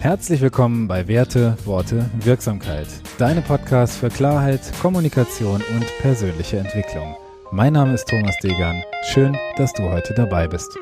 [0.00, 2.86] Herzlich willkommen bei Werte, Worte, Wirksamkeit.
[3.18, 7.16] Deine Podcast für Klarheit, Kommunikation und persönliche Entwicklung.
[7.52, 8.82] Mein Name ist Thomas Degan.
[9.12, 10.74] Schön, dass du heute dabei bist.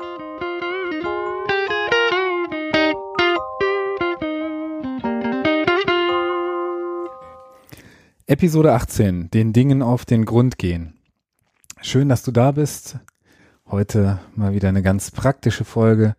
[8.25, 9.29] Episode 18.
[9.31, 10.97] Den Dingen auf den Grund gehen.
[11.81, 12.99] Schön, dass du da bist.
[13.69, 16.15] Heute mal wieder eine ganz praktische Folge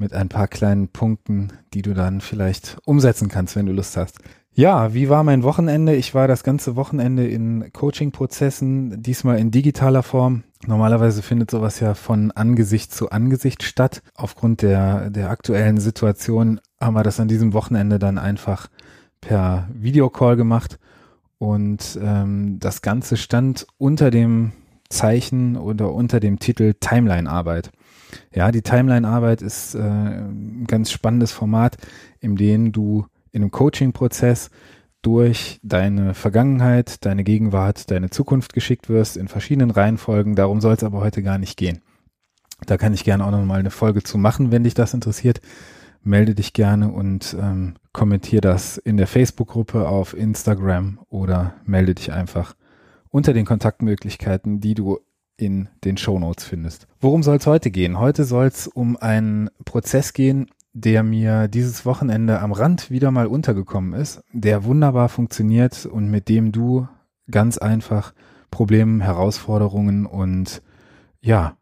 [0.00, 4.18] mit ein paar kleinen Punkten, die du dann vielleicht umsetzen kannst, wenn du Lust hast.
[4.52, 5.94] Ja, wie war mein Wochenende?
[5.94, 10.42] Ich war das ganze Wochenende in Coaching-Prozessen, diesmal in digitaler Form.
[10.66, 14.02] Normalerweise findet sowas ja von Angesicht zu Angesicht statt.
[14.14, 18.68] Aufgrund der, der aktuellen Situation haben wir das an diesem Wochenende dann einfach
[19.20, 20.78] per Videocall gemacht.
[21.38, 24.52] Und ähm, das Ganze stand unter dem
[24.90, 27.70] Zeichen oder unter dem Titel Timeline-Arbeit.
[28.34, 31.76] Ja, die Timeline-Arbeit ist äh, ein ganz spannendes Format,
[32.20, 34.50] in dem du in einem Coaching-Prozess
[35.02, 40.34] durch deine Vergangenheit, deine Gegenwart, deine Zukunft geschickt wirst in verschiedenen Reihenfolgen.
[40.34, 41.80] Darum soll es aber heute gar nicht gehen.
[42.66, 45.40] Da kann ich gerne auch noch mal eine Folge zu machen, wenn dich das interessiert.
[46.02, 52.12] Melde dich gerne und ähm, kommentier das in der Facebook-Gruppe auf Instagram oder melde dich
[52.12, 52.54] einfach
[53.10, 54.98] unter den Kontaktmöglichkeiten, die du
[55.40, 56.86] in den Show Notes findest.
[57.00, 57.98] Worum soll es heute gehen?
[57.98, 63.26] Heute soll es um einen Prozess gehen, der mir dieses Wochenende am Rand wieder mal
[63.26, 66.86] untergekommen ist, der wunderbar funktioniert und mit dem du
[67.30, 68.12] ganz einfach
[68.50, 70.62] Problemen, Herausforderungen und
[71.20, 71.56] ja,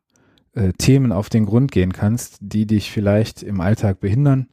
[0.54, 4.48] äh, Themen auf den Grund gehen kannst, die dich vielleicht im Alltag behindern,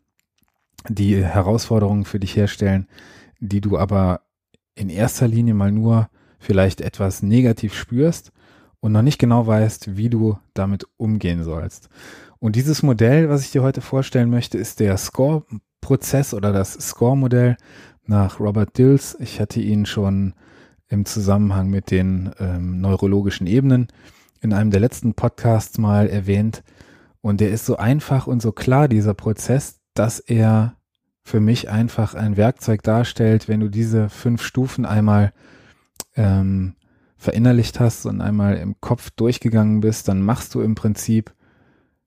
[0.87, 2.87] die Herausforderungen für dich herstellen,
[3.39, 4.21] die du aber
[4.75, 8.31] in erster Linie mal nur vielleicht etwas negativ spürst
[8.85, 11.89] und noch nicht genau weißt, wie du damit umgehen sollst.
[12.37, 17.57] Und dieses Modell, was ich dir heute vorstellen möchte, ist der Score-Prozess oder das Score-Modell
[18.05, 19.17] nach Robert Dills.
[19.19, 20.35] Ich hatte ihn schon
[20.87, 23.87] im Zusammenhang mit den ähm, neurologischen Ebenen
[24.41, 26.63] in einem der letzten Podcasts mal erwähnt.
[27.21, 30.75] Und der ist so einfach und so klar, dieser Prozess, dass er
[31.23, 35.33] für mich einfach ein Werkzeug darstellt, wenn du diese fünf Stufen einmal
[36.15, 36.75] ähm,
[37.25, 41.33] verinnerlicht hast und einmal im Kopf durchgegangen bist, dann machst du im Prinzip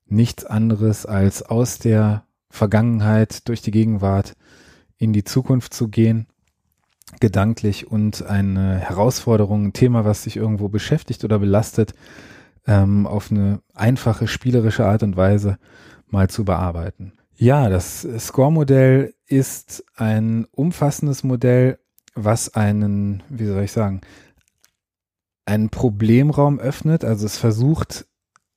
[0.06, 4.34] nichts anderes als aus der Vergangenheit durch die Gegenwart
[4.96, 6.28] in die Zukunft zu gehen,
[7.20, 11.94] gedanklich und eine Herausforderung, ein Thema, was dich irgendwo beschäftigt oder belastet,
[12.66, 15.58] ähm, auf eine einfache, spielerische Art und Weise
[16.06, 17.12] mal zu bearbeiten.
[17.34, 21.78] Ja, das Score-Modell ist ein umfassendes Modell,
[22.14, 24.00] was einen, wie soll ich sagen,
[25.48, 27.04] einen Problemraum öffnet.
[27.04, 28.06] Also es versucht,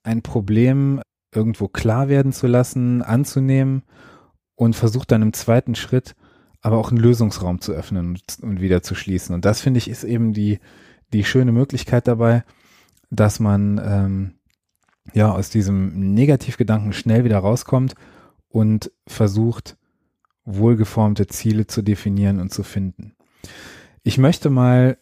[0.04, 1.02] ein Problem
[1.34, 3.84] irgendwo klar werden zu lassen, anzunehmen
[4.56, 6.16] und versucht dann im zweiten Schritt
[6.64, 9.34] aber auch einen Lösungsraum zu öffnen und, und wieder zu schließen.
[9.34, 10.60] Und das finde ich ist eben die,
[11.12, 12.44] die schöne Möglichkeit dabei,
[13.10, 14.34] dass man ähm,
[15.14, 17.96] ja aus diesem Negativgedanken schnell wieder rauskommt
[18.48, 19.78] und versucht,
[20.44, 23.16] wohlgeformte Ziele zu definieren und zu finden.
[24.04, 24.98] Ich möchte mal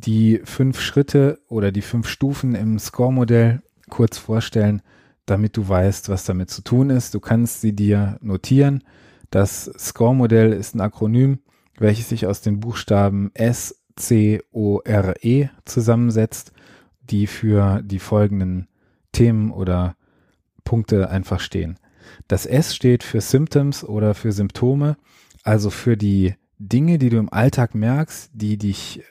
[0.00, 4.82] die fünf Schritte oder die fünf Stufen im Score-Modell kurz vorstellen,
[5.26, 7.14] damit du weißt, was damit zu tun ist.
[7.14, 8.84] Du kannst sie dir notieren.
[9.30, 11.40] Das Score-Modell ist ein Akronym,
[11.78, 16.52] welches sich aus den Buchstaben S, C, O, R, E zusammensetzt,
[17.00, 18.68] die für die folgenden
[19.12, 19.96] Themen oder
[20.64, 21.78] Punkte einfach stehen.
[22.26, 24.96] Das S steht für Symptoms oder für Symptome,
[25.42, 29.02] also für die Dinge, die du im Alltag merkst, die dich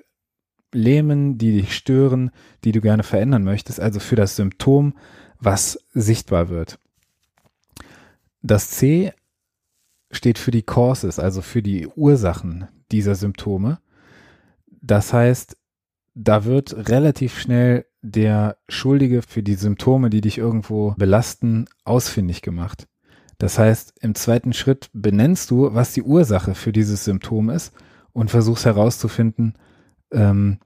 [0.78, 2.32] lähmen, die dich stören,
[2.64, 4.94] die du gerne verändern möchtest, also für das Symptom,
[5.40, 6.80] was sichtbar wird.
[8.42, 9.12] Das C
[10.12, 13.80] steht für die Causes, also für die Ursachen dieser Symptome.
[14.82, 15.58] Das heißt,
[16.16, 22.88] da wird relativ schnell der Schuldige für die Symptome, die dich irgendwo belasten, ausfindig gemacht.
[23.38, 27.74] Das heißt, im zweiten Schritt benennst du, was die Ursache für dieses Symptom ist
[28.14, 29.54] und versuchst herauszufinden,
[30.12, 30.58] ähm,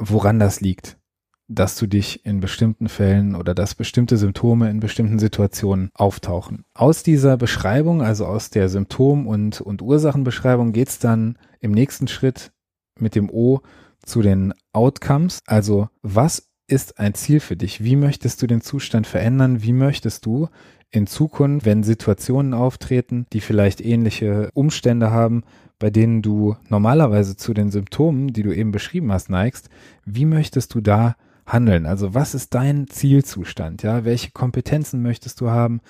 [0.00, 0.98] woran das liegt,
[1.46, 6.64] dass du dich in bestimmten Fällen oder dass bestimmte Symptome in bestimmten Situationen auftauchen.
[6.74, 12.52] Aus dieser Beschreibung, also aus der Symptom- und, und Ursachenbeschreibung, geht's dann im nächsten Schritt
[12.98, 13.60] mit dem O
[14.04, 15.40] zu den Outcomes.
[15.46, 17.82] Also was ist ein Ziel für dich?
[17.82, 19.62] Wie möchtest du den Zustand verändern?
[19.62, 20.48] Wie möchtest du
[20.90, 25.42] in Zukunft, wenn Situationen auftreten, die vielleicht ähnliche Umstände haben,
[25.78, 29.70] bei denen du normalerweise zu den Symptomen, die du eben beschrieben hast, neigst,
[30.04, 31.16] wie möchtest du da
[31.46, 31.86] handeln?
[31.86, 33.82] Also was ist dein Zielzustand?
[33.82, 35.80] Ja, welche Kompetenzen möchtest du haben?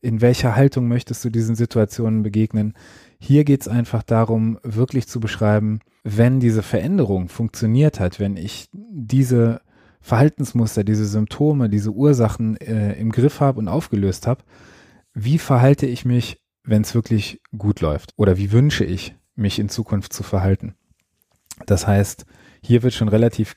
[0.00, 2.74] in welcher Haltung möchtest du diesen Situationen begegnen.
[3.18, 8.68] Hier geht es einfach darum, wirklich zu beschreiben, wenn diese Veränderung funktioniert hat, wenn ich
[8.72, 9.60] diese
[10.00, 14.42] Verhaltensmuster, diese Symptome, diese Ursachen äh, im Griff habe und aufgelöst habe,
[15.14, 18.12] wie verhalte ich mich, wenn es wirklich gut läuft?
[18.16, 20.74] Oder wie wünsche ich, mich in Zukunft zu verhalten?
[21.66, 22.24] Das heißt,
[22.62, 23.56] hier wird schon relativ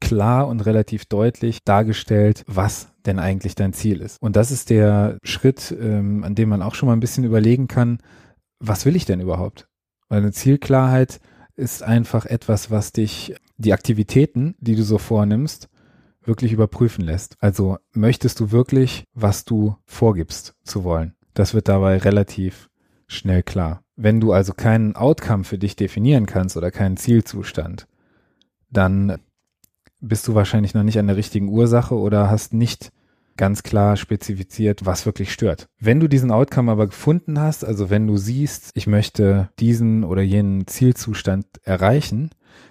[0.00, 4.20] klar und relativ deutlich dargestellt, was denn eigentlich dein Ziel ist.
[4.20, 7.68] Und das ist der Schritt, ähm, an dem man auch schon mal ein bisschen überlegen
[7.68, 7.98] kann,
[8.58, 9.68] was will ich denn überhaupt?
[10.08, 11.20] Weil eine Zielklarheit
[11.56, 15.68] ist einfach etwas, was dich, die Aktivitäten, die du so vornimmst,
[16.24, 17.36] wirklich überprüfen lässt.
[17.40, 21.14] Also möchtest du wirklich, was du vorgibst zu wollen?
[21.34, 22.68] Das wird dabei relativ
[23.06, 23.82] schnell klar.
[23.96, 27.86] Wenn du also keinen Outcome für dich definieren kannst oder keinen Zielzustand,
[28.70, 29.18] dann
[30.00, 32.90] bist du wahrscheinlich noch nicht an der richtigen Ursache oder hast nicht
[33.36, 35.68] ganz klar spezifiziert, was wirklich stört.
[35.78, 40.22] Wenn du diesen Outcome aber gefunden hast, also wenn du siehst, ich möchte diesen oder
[40.22, 42.30] jenen Zielzustand erreichen,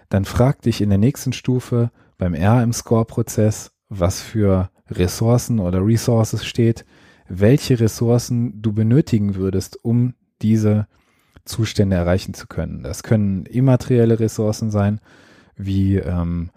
[0.10, 5.84] dann frag dich in der nächsten Stufe beim R im Score-Prozess, was für Ressourcen oder
[5.84, 6.86] Resources steht,
[7.28, 10.14] welche Ressourcen du benötigen würdest, um
[10.44, 10.88] diese
[11.46, 12.84] Zustände erreichen zu können.
[12.84, 15.00] Das können immaterielle Ressourcen sein,
[15.56, 16.52] wie ähm,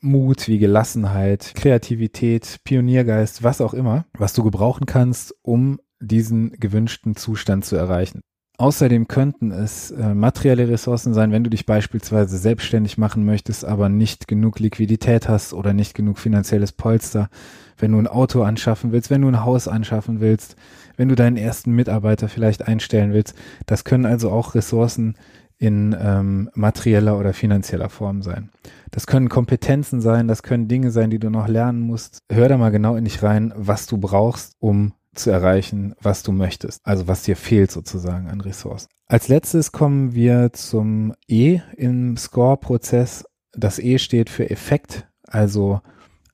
[0.00, 7.16] Mut, wie Gelassenheit, Kreativität, Pioniergeist, was auch immer, was du gebrauchen kannst, um diesen gewünschten
[7.16, 8.20] Zustand zu erreichen.
[8.56, 13.88] Außerdem könnten es äh, materielle Ressourcen sein, wenn du dich beispielsweise selbstständig machen möchtest, aber
[13.88, 17.30] nicht genug Liquidität hast oder nicht genug finanzielles Polster,
[17.78, 20.54] wenn du ein Auto anschaffen willst, wenn du ein Haus anschaffen willst,
[20.96, 23.34] wenn du deinen ersten Mitarbeiter vielleicht einstellen willst.
[23.66, 25.16] Das können also auch Ressourcen
[25.58, 28.50] in ähm, materieller oder finanzieller Form sein.
[28.92, 32.22] Das können Kompetenzen sein, das können Dinge sein, die du noch lernen musst.
[32.30, 36.32] Hör da mal genau in dich rein, was du brauchst, um zu erreichen, was du
[36.32, 36.80] möchtest.
[36.84, 38.88] Also was dir fehlt sozusagen an Ressourcen.
[39.06, 43.24] Als letztes kommen wir zum E im Score-Prozess.
[43.52, 45.80] Das E steht für Effekt, also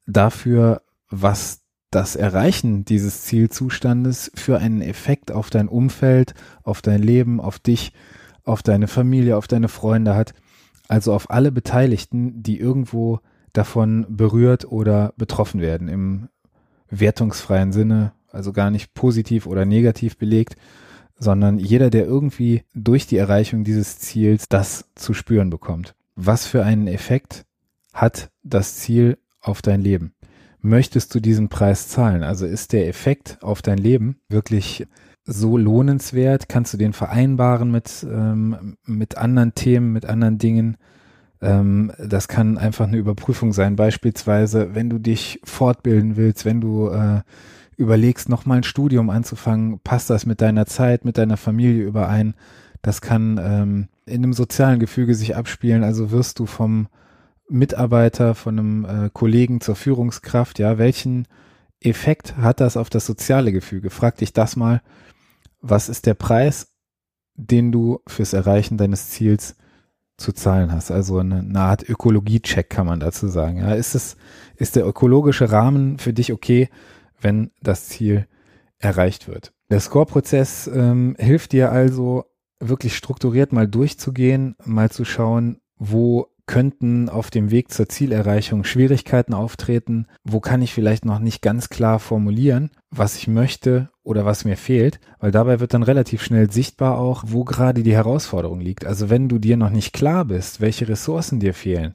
[0.06, 1.60] dafür, was
[1.90, 7.92] das Erreichen dieses Zielzustandes für einen Effekt auf dein Umfeld, auf dein Leben, auf dich
[8.44, 10.34] auf deine Familie, auf deine Freunde hat,
[10.88, 13.20] also auf alle Beteiligten, die irgendwo
[13.52, 16.28] davon berührt oder betroffen werden im
[16.88, 20.56] wertungsfreien Sinne, also gar nicht positiv oder negativ belegt,
[21.18, 25.94] sondern jeder, der irgendwie durch die Erreichung dieses Ziels das zu spüren bekommt.
[26.16, 27.44] Was für einen Effekt
[27.92, 30.14] hat das Ziel auf dein Leben?
[30.62, 32.22] Möchtest du diesen Preis zahlen?
[32.22, 34.86] Also ist der Effekt auf dein Leben wirklich
[35.24, 36.48] so lohnenswert?
[36.48, 40.76] Kannst du den vereinbaren mit, ähm, mit anderen Themen, mit anderen Dingen?
[41.40, 43.76] Ähm, das kann einfach eine Überprüfung sein.
[43.76, 47.20] Beispielsweise, wenn du dich fortbilden willst, wenn du äh,
[47.80, 52.34] überlegst, nochmal ein Studium anzufangen, passt das mit deiner Zeit, mit deiner Familie überein?
[52.82, 55.84] Das kann ähm, in einem sozialen Gefüge sich abspielen.
[55.84, 56.88] Also wirst du vom
[57.48, 61.26] Mitarbeiter, von einem äh, Kollegen zur Führungskraft, ja, welchen
[61.80, 63.90] Effekt hat das auf das soziale Gefüge?
[63.90, 64.82] Frag dich das mal
[65.60, 66.68] was ist der Preis,
[67.34, 69.56] den du fürs Erreichen deines Ziels
[70.16, 70.90] zu zahlen hast.
[70.90, 73.58] Also eine, eine Art Ökologie-Check kann man dazu sagen.
[73.58, 74.16] Ja, ist es,
[74.56, 76.68] ist der ökologische Rahmen für dich okay,
[77.20, 78.26] wenn das Ziel
[78.78, 79.52] erreicht wird?
[79.70, 82.24] Der Score-Prozess ähm, hilft dir also
[82.58, 89.34] wirklich strukturiert mal durchzugehen, mal zu schauen, wo könnten auf dem Weg zur Zielerreichung Schwierigkeiten
[89.34, 90.06] auftreten?
[90.24, 94.56] Wo kann ich vielleicht noch nicht ganz klar formulieren, was ich möchte oder was mir
[94.56, 94.98] fehlt?
[95.20, 98.84] Weil dabei wird dann relativ schnell sichtbar auch, wo gerade die Herausforderung liegt.
[98.84, 101.94] Also wenn du dir noch nicht klar bist, welche Ressourcen dir fehlen,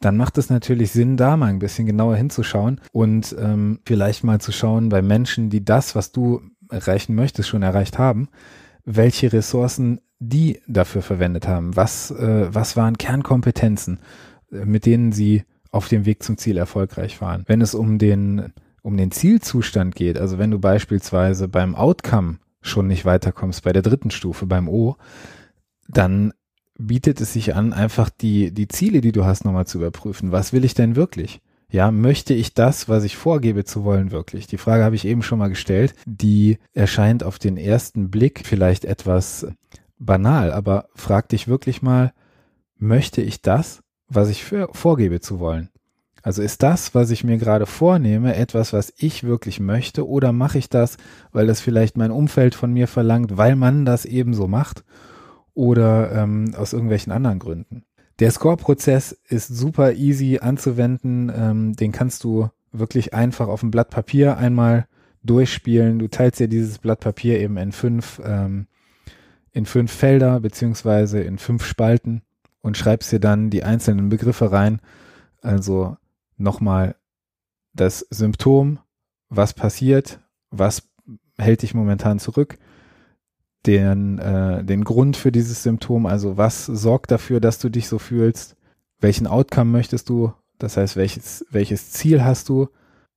[0.00, 4.40] dann macht es natürlich Sinn, da mal ein bisschen genauer hinzuschauen und ähm, vielleicht mal
[4.40, 8.28] zu schauen bei Menschen, die das, was du erreichen möchtest, schon erreicht haben,
[8.84, 11.76] welche Ressourcen die dafür verwendet haben.
[11.76, 14.00] Was, äh, was waren Kernkompetenzen,
[14.50, 17.44] äh, mit denen sie auf dem Weg zum Ziel erfolgreich waren?
[17.46, 22.86] Wenn es um den, um den Zielzustand geht, also wenn du beispielsweise beim Outcome schon
[22.86, 24.96] nicht weiterkommst, bei der dritten Stufe, beim O,
[25.88, 26.32] dann
[26.78, 30.32] bietet es sich an, einfach die, die Ziele, die du hast, nochmal zu überprüfen.
[30.32, 31.40] Was will ich denn wirklich?
[31.68, 34.46] Ja, möchte ich das, was ich vorgebe zu wollen, wirklich?
[34.46, 35.94] Die Frage habe ich eben schon mal gestellt.
[36.06, 39.46] Die erscheint auf den ersten Blick vielleicht etwas
[39.98, 42.12] banal, aber frag dich wirklich mal,
[42.78, 45.70] möchte ich das, was ich für, vorgebe zu wollen?
[46.22, 50.58] Also ist das, was ich mir gerade vornehme, etwas, was ich wirklich möchte, oder mache
[50.58, 50.96] ich das,
[51.32, 54.84] weil das vielleicht mein Umfeld von mir verlangt, weil man das ebenso macht,
[55.56, 57.84] oder ähm, aus irgendwelchen anderen Gründen?
[58.20, 61.32] Der Score-Prozess ist super easy anzuwenden.
[61.34, 64.86] Ähm, den kannst du wirklich einfach auf ein Blatt Papier einmal
[65.24, 65.98] durchspielen.
[65.98, 68.66] Du teilst dir dieses Blatt Papier eben in fünf, ähm,
[69.52, 72.22] in fünf Felder beziehungsweise in fünf Spalten
[72.60, 74.80] und schreibst dir dann die einzelnen Begriffe rein.
[75.40, 75.96] Also
[76.36, 76.96] nochmal
[77.72, 78.78] das Symptom,
[79.28, 80.20] was passiert,
[80.50, 80.88] was
[81.38, 82.58] hält dich momentan zurück,
[83.66, 87.98] den, äh, den Grund für dieses Symptom, also was sorgt dafür, dass du dich so
[87.98, 88.56] fühlst,
[89.00, 92.68] welchen Outcome möchtest du, das heißt, welches, welches Ziel hast du,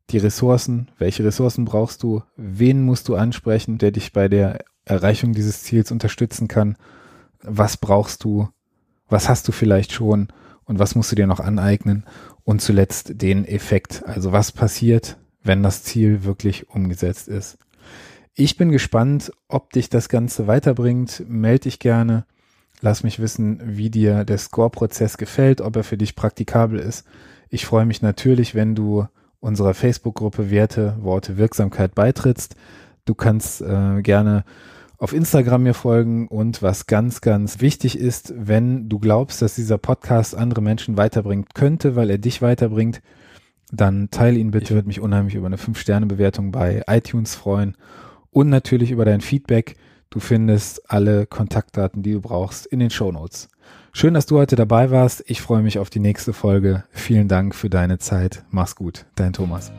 [0.09, 5.33] die Ressourcen, welche Ressourcen brauchst du, wen musst du ansprechen, der dich bei der Erreichung
[5.33, 6.75] dieses Ziels unterstützen kann,
[7.43, 8.49] was brauchst du,
[9.07, 10.27] was hast du vielleicht schon?
[10.65, 12.05] Und was musst du dir noch aneignen?
[12.43, 17.57] Und zuletzt den Effekt, also was passiert, wenn das Ziel wirklich umgesetzt ist.
[18.41, 21.25] Ich bin gespannt, ob dich das Ganze weiterbringt.
[21.27, 22.23] Meld dich gerne.
[22.79, 27.05] Lass mich wissen, wie dir der Score-Prozess gefällt, ob er für dich praktikabel ist.
[27.49, 29.05] Ich freue mich natürlich, wenn du
[29.41, 32.55] unserer Facebook-Gruppe Werte, Worte, Wirksamkeit beitrittst.
[33.03, 34.45] Du kannst äh, gerne
[34.99, 39.77] auf Instagram mir folgen und was ganz, ganz wichtig ist, wenn du glaubst, dass dieser
[39.77, 43.01] Podcast andere Menschen weiterbringen könnte, weil er dich weiterbringt,
[43.69, 44.67] dann teile ihn bitte.
[44.67, 47.75] Ich würde mich unheimlich über eine 5-Sterne-Bewertung bei iTunes freuen
[48.31, 49.75] und natürlich über dein Feedback.
[50.09, 53.47] Du findest alle Kontaktdaten, die du brauchst, in den Show Notes.
[53.91, 55.23] Schön, dass du heute dabei warst.
[55.27, 56.83] Ich freue mich auf die nächste Folge.
[56.91, 58.43] Vielen Dank für deine Zeit.
[58.49, 59.05] Mach's gut.
[59.15, 59.71] Dein Thomas.